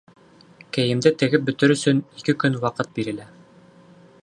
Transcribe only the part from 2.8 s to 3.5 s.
бирелә.